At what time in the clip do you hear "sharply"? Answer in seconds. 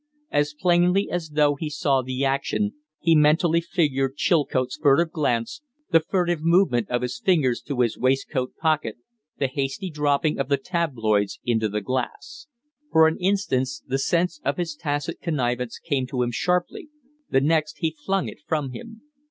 16.31-16.89